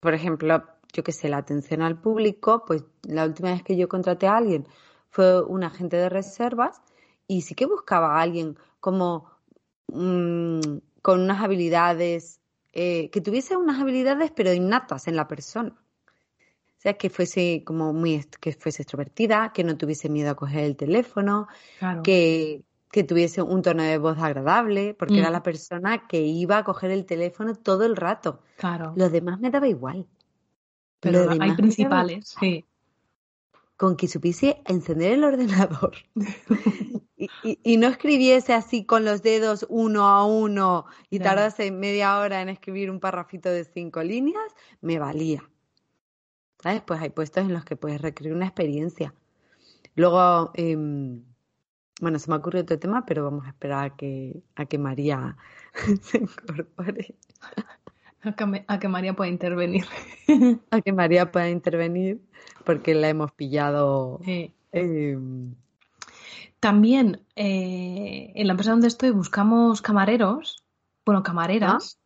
[0.00, 0.64] por ejemplo,
[0.96, 4.36] yo que sé, la atención al público, pues la última vez que yo contraté a
[4.36, 4.66] alguien
[5.10, 6.82] fue un agente de reservas
[7.28, 9.36] y sí que buscaba a alguien como
[9.88, 12.40] Mm, con unas habilidades,
[12.72, 15.70] eh, que tuviese unas habilidades pero innatas en la persona.
[15.70, 20.64] O sea, que fuese como muy, que fuese extrovertida, que no tuviese miedo a coger
[20.64, 21.48] el teléfono,
[22.04, 25.32] que, que tuviese un tono de voz agradable, porque era mm.
[25.32, 28.40] la persona que iba a coger el teléfono todo el rato.
[28.56, 28.92] Claro.
[28.96, 30.06] Los demás me daba igual.
[31.00, 32.64] Pero hay principales, sí.
[33.76, 35.96] Con que supiese encender el ordenador
[37.16, 42.48] y, no escribiese así con los dedos uno a uno y tardase media hora en
[42.48, 45.48] escribir un parrafito de cinco líneas, me valía.
[46.62, 46.82] ¿Sabes?
[46.86, 49.14] Pues hay puestos en los que puedes requerir una experiencia.
[49.94, 51.24] Luego, em,
[52.00, 55.36] bueno, se me ocurrió otro tema, pero vamos a esperar a que, a que María
[56.02, 57.16] se incorpore.
[58.26, 59.86] A que, María pueda intervenir.
[60.70, 62.20] a que María pueda intervenir,
[62.64, 64.20] porque la hemos pillado.
[64.72, 65.54] Em,
[66.58, 70.64] también eh, en la empresa donde estoy buscamos camareros,
[71.04, 71.98] bueno, camareras.
[71.98, 72.02] Ah.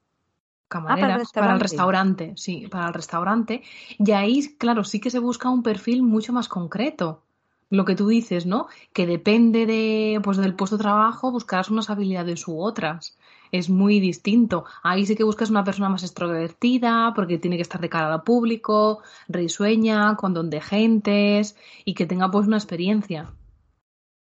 [0.68, 3.62] Camareras para, el restaurante, sí, para el restaurante.
[3.98, 7.24] Y ahí, claro, sí que se busca un perfil mucho más concreto.
[7.70, 8.68] Lo que tú dices, ¿no?
[8.92, 13.16] Que depende de, pues, del puesto de trabajo, buscarás unas habilidades u otras
[13.53, 14.65] es muy distinto.
[14.83, 18.23] Ahí sí que buscas una persona más extrovertida, porque tiene que estar de cara al
[18.23, 23.33] público, risueña, con don de gentes y que tenga pues una experiencia.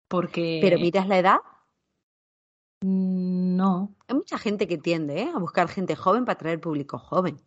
[0.09, 0.59] Porque...
[0.62, 1.38] ¿Pero miras la edad?
[2.83, 3.94] Mm, no.
[4.09, 5.31] Hay mucha gente que tiende ¿eh?
[5.35, 7.40] a buscar gente joven para traer público joven.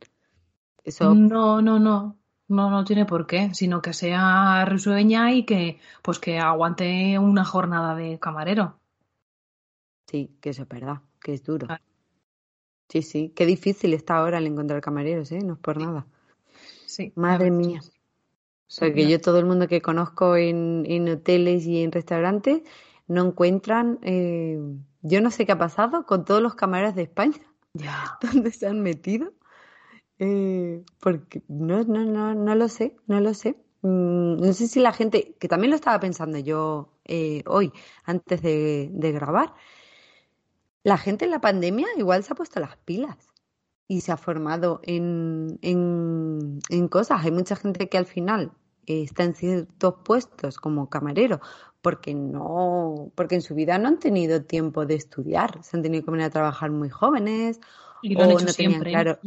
[0.84, 1.13] Eso...
[1.13, 2.17] No, no, no.
[2.49, 7.45] No, no tiene por qué, sino que sea risueña y que, pues que aguante una
[7.45, 8.80] jornada de camarero.
[10.08, 11.67] Sí, que eso es verdad, que es duro.
[12.89, 15.39] Sí, sí, qué difícil está ahora el encontrar camareros, ¿eh?
[15.39, 16.05] No es por nada.
[16.86, 17.12] Sí.
[17.15, 17.81] Madre mía.
[18.79, 22.62] Porque yo todo el mundo que conozco en, en hoteles y en restaurantes
[23.07, 24.59] no encuentran, eh,
[25.01, 27.39] yo no sé qué ha pasado con todos los camareros de España,
[27.73, 28.17] ya.
[28.21, 29.33] ¿dónde se han metido?
[30.19, 33.57] Eh, porque no, no, no, no lo sé, no lo sé.
[33.81, 37.73] Mm, no sé si la gente, que también lo estaba pensando yo eh, hoy,
[38.05, 39.53] antes de, de grabar,
[40.83, 43.17] la gente en la pandemia igual se ha puesto las pilas
[43.87, 47.23] y se ha formado en, en, en, cosas.
[47.23, 48.51] Hay mucha gente que al final
[48.85, 51.39] está en ciertos puestos como camarero
[51.81, 56.05] porque no, porque en su vida no han tenido tiempo de estudiar, se han tenido
[56.05, 57.59] que venir a trabajar muy jóvenes
[58.01, 58.91] y lo han hecho siempre.
[58.91, 59.19] claro,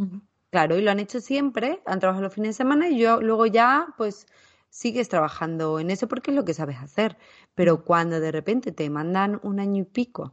[0.51, 3.45] claro, y lo han hecho siempre, han trabajado los fines de semana y yo luego
[3.45, 4.27] ya pues
[4.71, 7.19] sigues trabajando en eso porque es lo que sabes hacer,
[7.55, 10.33] pero cuando de repente te mandan un año y pico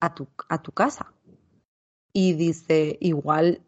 [0.00, 1.12] a tu, a tu casa
[2.12, 3.62] y dice, igual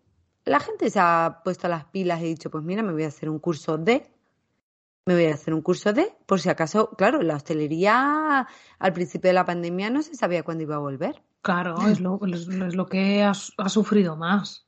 [0.44, 3.28] la gente se ha puesto las pilas y dicho, pues mira, me voy a hacer
[3.28, 4.10] un curso de
[5.06, 8.46] me voy a hacer un curso de, por si acaso, claro, la hostelería
[8.78, 11.22] al principio de la pandemia no se sabía cuándo iba a volver.
[11.42, 14.66] Claro, es lo, es, lo que ha, sufrido más.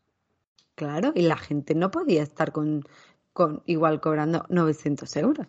[0.74, 2.82] Claro, y la gente no podía estar con,
[3.32, 5.46] con igual cobrando 900 euros.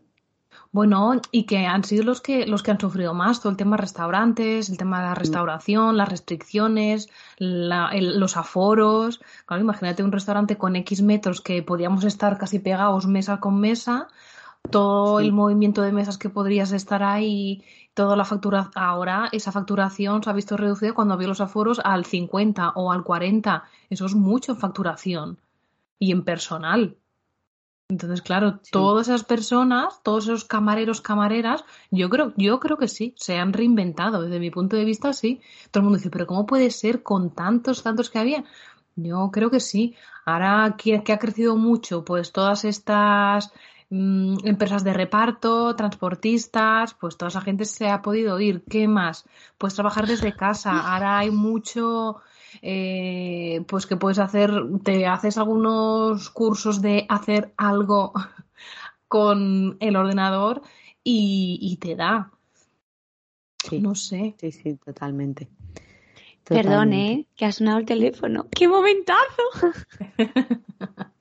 [0.72, 3.76] Bueno, y que han sido los que los que han sufrido más todo el tema
[3.76, 5.18] de restaurantes, el tema de la mm.
[5.18, 9.22] restauración, las restricciones, los aforos.
[9.46, 14.08] Claro, imagínate un restaurante con X metros que podíamos estar casi pegados mesa con mesa
[14.70, 15.26] todo Sí.
[15.26, 17.64] el movimiento de mesas que podrías estar ahí,
[17.94, 22.06] toda la factura, ahora esa facturación se ha visto reducida cuando había los aforos al
[22.06, 23.64] 50 o al 40.
[23.90, 25.40] Eso es mucho en facturación
[26.00, 26.98] y en personal.
[27.94, 28.72] Entonces, claro, Sí.
[28.72, 33.54] todas esas personas, todos esos camareros, camareras, yo creo, yo creo que sí, se han
[33.54, 34.24] reinventado.
[34.24, 35.42] Desde mi punto de vista, sí.
[35.70, 38.44] Todo el mundo dice, pero ¿cómo puede ser con tantos, tantos que había?
[38.96, 39.96] Yo creo que sí.
[40.26, 43.52] Ahora que, que ha crecido mucho, pues todas estas
[43.92, 48.64] mm, empresas de reparto, transportistas, pues toda esa gente se ha podido ir.
[48.68, 49.26] ¿Qué más?
[49.60, 50.72] Pues trabajar desde casa.
[50.96, 52.22] Ahora hay mucho,
[52.62, 54.52] eh, pues que puedes hacer,
[54.84, 58.14] te haces algunos cursos de hacer algo
[59.08, 60.62] con el ordenador
[61.04, 62.32] y, y te da.
[63.70, 64.36] Sí, No sé.
[64.40, 65.48] sí, sí, totalmente.
[66.44, 67.12] Perdón, Totalmente.
[67.22, 67.28] ¿eh?
[67.36, 68.48] Que ha sonado el teléfono.
[68.52, 69.44] ¡Qué momentazo!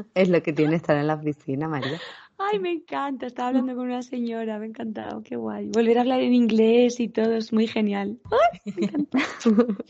[0.14, 1.98] Es lo que tiene estar en la oficina, María.
[2.42, 3.26] Ay, me encanta.
[3.26, 4.58] Estaba hablando con una señora.
[4.58, 5.22] Me ha encantado.
[5.22, 5.68] Qué guay.
[5.68, 8.18] Volver a hablar en inglés y todo es muy genial.
[8.30, 9.18] Ay, me encanta.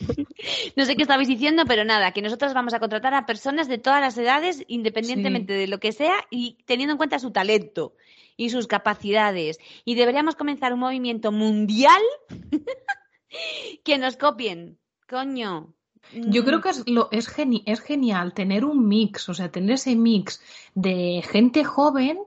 [0.75, 3.77] No sé qué estabais diciendo, pero nada, que nosotros vamos a contratar a personas de
[3.77, 7.93] todas las edades, independientemente de lo que sea y teniendo en cuenta su talento
[8.37, 9.59] y sus capacidades.
[9.85, 12.01] Y deberíamos comenzar un movimiento mundial
[13.83, 14.79] que nos copien.
[15.07, 15.75] Coño.
[16.13, 19.51] Yo Mm, creo que es, lo, es, geni- es genial tener un mix, o sea,
[19.51, 20.41] tener ese mix
[20.73, 22.19] de gente joven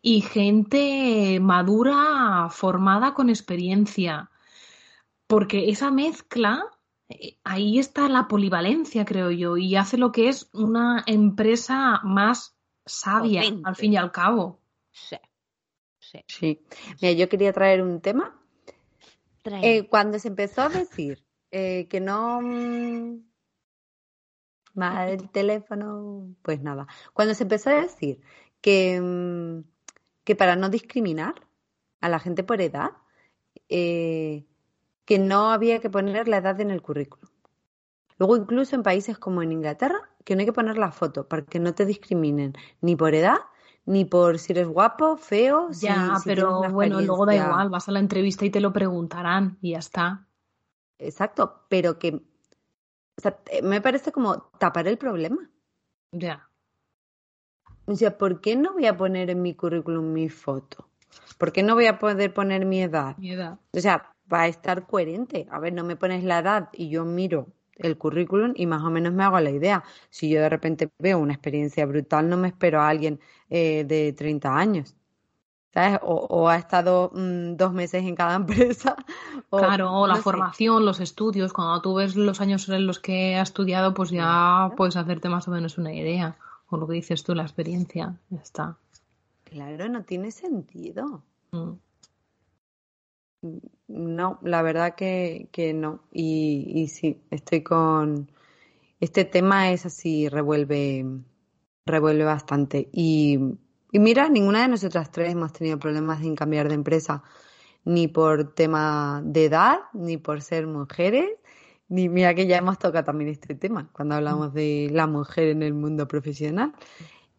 [0.00, 4.30] y gente madura, formada con experiencia.
[5.26, 6.64] Porque esa mezcla,
[7.08, 12.54] eh, ahí está la polivalencia, creo yo, y hace lo que es una empresa más
[12.86, 14.60] sabia, al fin y al cabo.
[14.90, 15.16] Sí.
[15.98, 16.18] Sí.
[16.26, 16.60] Sí.
[17.00, 18.36] Mira, yo quería traer un tema.
[19.42, 19.78] Trae.
[19.78, 22.40] Eh, cuando se empezó a decir eh, que no...
[22.42, 23.20] mm,
[24.74, 26.86] Más el teléfono, pues nada.
[27.12, 28.20] Cuando se empezó a decir
[28.62, 29.64] que, mm,
[30.24, 31.34] que para no discriminar
[32.00, 32.92] a la gente por edad,
[33.68, 34.46] eh,
[35.06, 37.28] que no había que poner la edad en el currículum.
[38.18, 41.44] Luego, incluso en países como en Inglaterra, que no hay que poner la foto para
[41.44, 43.38] que no te discriminen ni por edad,
[43.86, 47.70] ni por si eres guapo, feo, si- Ya, si tienes pero bueno, luego da igual,
[47.70, 50.28] vas a la entrevista y te lo preguntarán y ya está.
[51.02, 52.22] Exacto, pero que
[53.16, 55.50] o sea, eh, me parece como tapar el problema.
[56.12, 56.48] Ya.
[57.86, 60.88] O sea, ¿por qué no voy a poner en mi currículum mi foto?
[61.38, 63.16] ¿Por qué no voy a poder poner mi edad?
[63.18, 63.58] Mi edad.
[63.72, 65.46] O sea, va a estar coherente.
[65.50, 68.90] A ver, no me pones la edad y yo miro el currículum y más o
[68.90, 69.82] menos me hago la idea.
[70.10, 74.12] Si yo de repente veo una experiencia brutal, no me espero a alguien eh, de
[74.12, 74.96] 30 años.
[75.74, 76.00] ¿Sabes?
[76.02, 78.96] O, o ha estado mm, dos meses en cada empresa.
[79.50, 80.22] O, Claro, o la no sé.
[80.22, 84.72] formación, los estudios, cuando tú ves los años en los que has estudiado, pues ya
[84.76, 86.36] puedes hacerte más o menos una idea.
[86.68, 88.76] O lo que dices tú, la experiencia, ya está.
[89.44, 91.22] Claro, no tiene sentido.
[91.52, 91.72] Mm.
[93.88, 96.00] No, la verdad que, que no.
[96.12, 98.30] Y, y sí, estoy con...
[99.00, 101.04] Este tema es así, revuelve,
[101.84, 102.88] revuelve bastante.
[102.92, 103.38] Y,
[103.92, 107.22] y mira, ninguna de nosotras tres hemos tenido problemas en cambiar de empresa,
[107.84, 111.30] ni por tema de edad, ni por ser mujeres,
[111.88, 115.62] ni mira que ya hemos tocado también este tema cuando hablamos de la mujer en
[115.62, 116.72] el mundo profesional.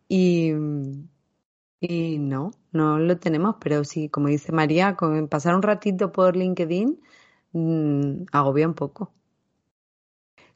[0.08, 0.52] Y,
[1.80, 6.36] y no, no lo tenemos, pero sí, como dice María, con pasar un ratito por
[6.38, 7.00] LinkedIn
[7.54, 9.12] mm, agobia un poco.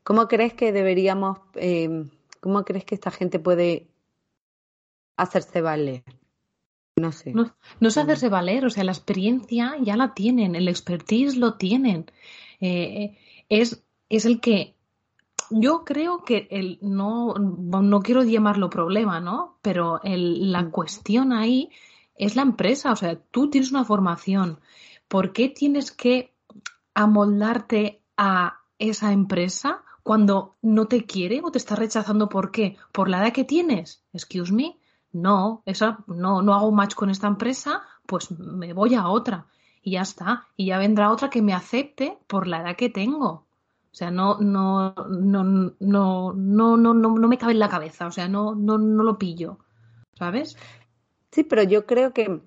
[0.03, 2.05] ¿Cómo crees que deberíamos, eh,
[2.39, 3.89] cómo crees que esta gente puede
[5.17, 6.03] hacerse valer?
[6.95, 7.34] No sé.
[7.34, 7.99] No, no Mm.
[7.99, 12.06] hacerse valer, o sea, la experiencia ya la tienen, el expertise lo tienen.
[12.60, 13.17] Eh,
[13.49, 14.75] es, es el que
[15.49, 19.60] yo creo que el no, no quiero llamarlo problema, ¿no?
[19.62, 21.69] Pero el, la cuestión ahí
[22.15, 24.60] es la empresa, o sea, tú tienes una formación,
[25.08, 26.34] ¿por qué tienes que
[26.95, 32.27] amoldarte a esa empresa cuando no te quiere o te está rechazando?
[32.27, 32.77] ¿Por qué?
[32.91, 34.03] ¿Por la edad que tienes?
[34.13, 34.80] Excuse me.
[35.17, 39.47] No, esa, no, no hago match con esta empresa, pues me voy a otra.
[39.82, 40.47] Y ya está.
[40.56, 43.27] Y ya vendrá otra que me acepte por la edad que tengo.
[43.30, 48.06] O sea, no, no, no, no, no, no, no, no me cabe en la cabeza.
[48.06, 49.60] O sea, no, no, no lo pillo.
[50.13, 50.56] ¿Sabes?
[51.32, 52.41] Sí, pero yo creo que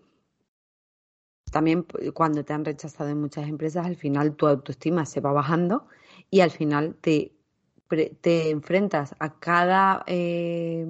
[1.51, 5.89] también cuando te han rechazado en muchas empresas, al final tu autoestima se va bajando
[6.31, 7.33] y al final te,
[8.21, 10.87] te enfrentas a cada, eh,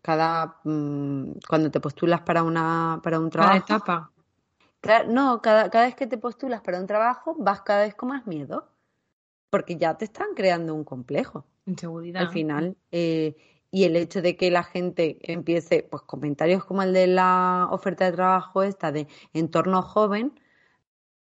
[0.00, 3.64] cada mm, cuando te postulas para una, para un Cada trabajo.
[3.64, 4.10] etapa.
[4.80, 8.08] Claro, no, cada, cada vez que te postulas para un trabajo vas cada vez con
[8.08, 8.66] más miedo,
[9.50, 12.22] porque ya te están creando un complejo Inseguridad.
[12.22, 12.76] al final.
[12.90, 13.36] eh,
[13.74, 18.04] y el hecho de que la gente empiece, pues comentarios como el de la oferta
[18.04, 20.38] de trabajo esta de entorno joven,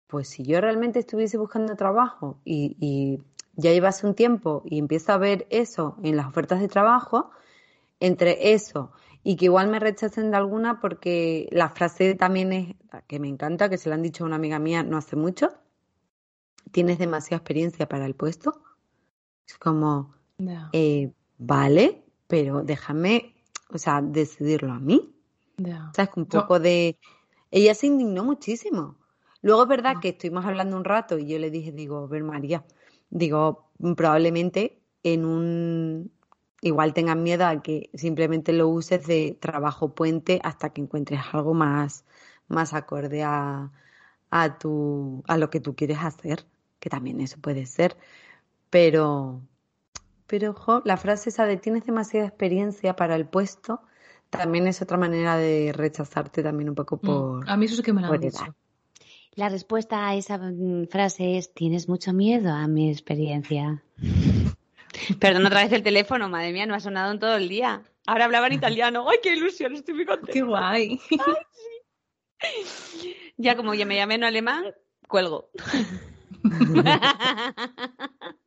[0.08, 3.24] pues si yo realmente estuviese buscando trabajo y, y
[3.56, 7.32] ya llevase un tiempo y empiezo a ver eso en las ofertas de trabajo,
[8.00, 8.92] entre eso
[9.24, 12.76] y que igual me rechacen de alguna porque la frase también es,
[13.08, 15.50] que me encanta, que se la han dicho a una amiga mía no hace mucho,
[16.72, 18.62] tienes demasiada experiencia para el puesto.
[19.48, 20.14] Es como,
[20.74, 23.36] eh, vale, pero déjame,
[23.70, 25.16] o sea, decidirlo a mí.
[25.58, 26.98] O sea, es un poco de...
[27.52, 28.98] Ella se indignó muchísimo.
[29.42, 30.00] Luego es verdad ah.
[30.02, 32.66] que estuvimos hablando un rato y yo le dije, digo, ver María,
[33.10, 36.12] digo, probablemente en un,
[36.64, 41.54] igual tengan miedo a que simplemente lo uses de trabajo puente hasta que encuentres algo
[41.54, 42.06] más,
[42.48, 43.70] más acorde a,
[44.32, 46.46] a, tu, a lo que tú quieres hacer,
[46.80, 47.98] que también eso puede ser.
[48.70, 49.42] Pero,
[50.26, 53.82] pero la frase esa de tienes demasiada experiencia para el puesto,
[54.30, 57.50] también es otra manera de rechazarte también un poco mm, por.
[57.50, 58.56] a mí eso es que me lo han dicho.
[59.36, 63.84] La respuesta a esa mm, frase es tienes mucho miedo a mi experiencia.
[65.20, 67.84] Perdón otra vez el teléfono, madre mía, no ha sonado en todo el día.
[68.06, 69.10] Ahora hablaba en italiano.
[69.10, 69.74] ¡Ay, qué ilusión!
[69.74, 70.34] Estoy muy contenta.
[70.34, 71.00] ¡Qué guay!
[73.38, 74.74] Ya como ya me llamé en alemán,
[75.08, 75.50] cuelgo.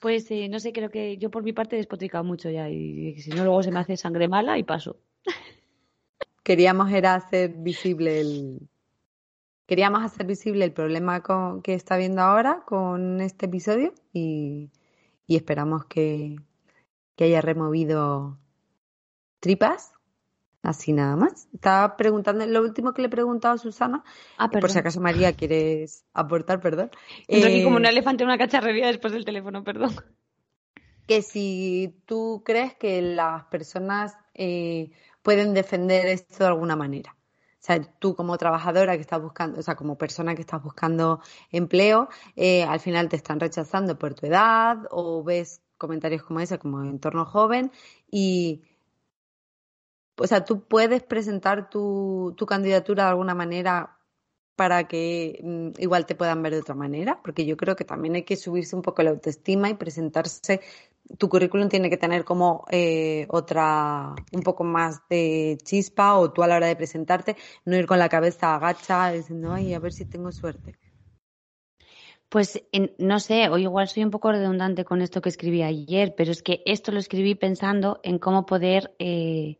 [0.00, 3.18] Pues eh, no sé, creo que yo por mi parte he despotricado mucho ya y
[3.18, 5.00] si no luego se me hace sangre mala y paso.
[6.42, 8.68] Queríamos era hacer visible el,
[9.66, 11.22] queríamos hacer visible el problema
[11.62, 14.70] que está viendo ahora con este episodio y,
[15.28, 16.36] esperamos que,
[17.18, 18.38] haya removido
[19.40, 19.92] tripas.
[20.62, 21.48] Así nada más.
[21.54, 24.02] Estaba preguntando, lo último que le he preguntado a Susana,
[24.36, 26.90] ah, por si acaso María quieres aportar, perdón.
[27.28, 29.94] Entro aquí como un eh, elefante en una cacharrería después del teléfono, perdón.
[31.06, 34.90] Que si tú crees que las personas eh,
[35.22, 37.16] pueden defender esto de alguna manera.
[37.66, 42.08] Sea, tú como trabajadora que estás buscando, o sea, como persona que estás buscando empleo,
[42.36, 46.80] eh, al final te están rechazando por tu edad o ves comentarios como ese, como
[46.84, 47.72] entorno joven
[48.08, 48.62] y,
[50.16, 53.98] o sea, tú puedes presentar tu, tu candidatura de alguna manera
[54.54, 58.14] para que mm, igual te puedan ver de otra manera, porque yo creo que también
[58.14, 60.60] hay que subirse un poco la autoestima y presentarse
[61.18, 66.42] tu currículum tiene que tener como eh, otra, un poco más de chispa o tú
[66.42, 69.92] a la hora de presentarte, no ir con la cabeza agacha diciendo, ay, a ver
[69.92, 70.76] si tengo suerte.
[72.28, 72.60] Pues
[72.98, 76.42] no sé, o igual soy un poco redundante con esto que escribí ayer, pero es
[76.42, 79.58] que esto lo escribí pensando en cómo poder, eh,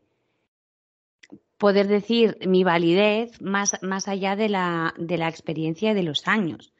[1.57, 6.73] poder decir mi validez más, más allá de la, de la experiencia de los años.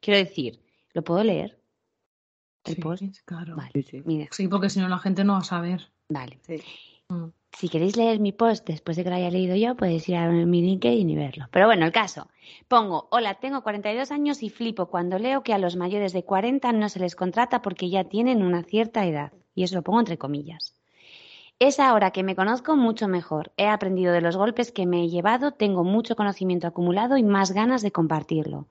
[0.00, 0.60] Quiero decir,
[0.94, 1.63] ¿lo puedo leer?
[2.64, 3.56] Sí, Claro.
[4.30, 5.88] sí, porque si no la gente no va a saber.
[6.08, 6.38] Vale.
[7.08, 7.26] Mm.
[7.56, 10.28] Si queréis leer mi post después de que lo haya leído yo, podéis ir a
[10.28, 11.46] mi LinkedIn y verlo.
[11.52, 12.28] Pero bueno, el caso.
[12.66, 16.72] Pongo, hola, tengo 42 años y flipo cuando leo que a los mayores de 40
[16.72, 19.32] no se les contrata porque ya tienen una cierta edad.
[19.54, 20.74] Y eso lo pongo entre comillas.
[21.60, 23.52] Es ahora que me conozco mucho mejor.
[23.56, 27.52] He aprendido de los golpes que me he llevado, tengo mucho conocimiento acumulado y más
[27.52, 28.66] ganas de compartirlo.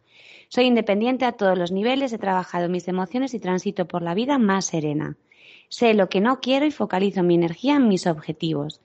[0.50, 4.38] Soy independiente a todos los niveles, he trabajado mis emociones y transito por la vida
[4.38, 5.16] más serena.
[5.70, 8.82] Sé lo que no quiero y focalizo mi energía en mis objetivos.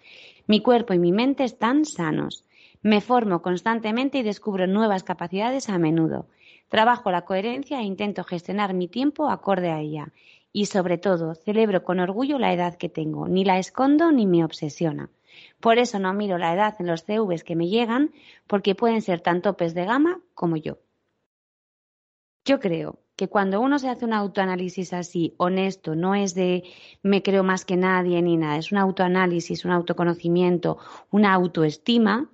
[0.46, 2.44] Mi cuerpo y mi mente están sanos.
[2.82, 6.28] Me formo constantemente y descubro nuevas capacidades a menudo.
[6.68, 10.12] Trabajo la coherencia e intento gestionar mi tiempo acorde a ella.
[10.58, 13.28] Y sobre todo, celebro con orgullo la edad que tengo.
[13.28, 15.08] Ni la escondo ni me obsesiona.
[15.60, 18.10] Por eso no miro la edad en los CVs que me llegan,
[18.48, 20.78] porque pueden ser tan topes de gama como yo.
[22.44, 26.64] Yo creo que cuando uno se hace un autoanálisis así, honesto, no es de
[27.04, 30.78] me creo más que nadie ni nada, es un autoanálisis, un autoconocimiento,
[31.12, 32.32] una autoestima,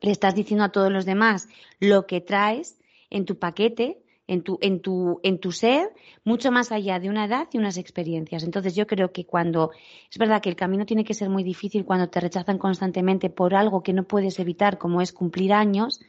[0.00, 1.48] le estás diciendo a todos los demás
[1.80, 2.78] lo que traes
[3.10, 5.90] en tu paquete, en tu, en tu, en tu ser,
[6.22, 8.44] mucho más allá de una edad y unas experiencias.
[8.44, 9.72] Entonces yo creo que cuando,
[10.10, 13.54] es verdad que el camino tiene que ser muy difícil cuando te rechazan constantemente por
[13.54, 16.00] algo que no puedes evitar, como es cumplir años,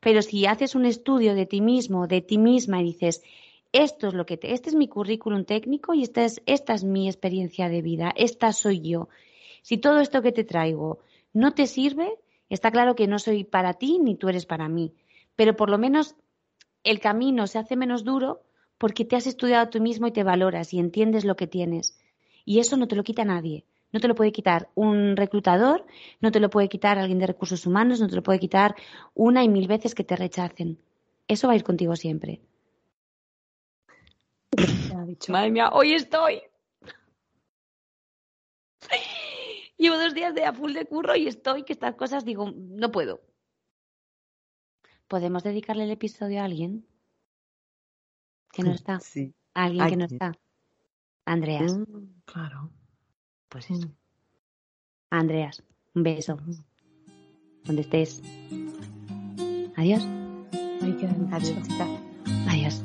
[0.00, 3.22] pero si haces un estudio de ti mismo, de ti misma y dices,
[3.72, 6.84] esto es lo que te, este es mi currículum técnico y esta es, esta es
[6.84, 9.08] mi experiencia de vida, esta soy yo.
[9.62, 10.98] Si todo esto que te traigo
[11.32, 12.18] no te sirve,
[12.50, 14.92] está claro que no soy para ti ni tú eres para mí.
[15.36, 16.16] Pero por lo menos
[16.84, 18.42] el camino se hace menos duro
[18.78, 21.98] porque te has estudiado tú mismo y te valoras y entiendes lo que tienes.
[22.44, 23.64] Y eso no te lo quita nadie.
[23.92, 25.84] No te lo puede quitar un reclutador,
[26.20, 28.74] no te lo puede quitar alguien de recursos humanos, no te lo puede quitar
[29.14, 30.78] una y mil veces que te rechacen.
[31.28, 32.40] Eso va a ir contigo siempre.
[35.28, 36.42] Madre mía, hoy estoy.
[39.76, 42.90] Llevo dos días de a full de curro y estoy que estas cosas digo, no
[42.90, 43.20] puedo.
[45.12, 46.86] ¿Podemos dedicarle el episodio a alguien
[48.50, 48.98] que no está?
[48.98, 49.34] Sí.
[49.52, 50.32] A alguien ¿A que no está.
[51.26, 51.76] Andreas.
[51.76, 52.70] Mm, Claro.
[53.50, 53.90] Pues eso.
[55.10, 55.62] Andreas,
[55.94, 56.38] un beso.
[57.64, 58.22] Donde estés.
[59.76, 60.02] Adiós.
[60.80, 61.90] Adiós, chicas.
[62.48, 62.82] Adiós.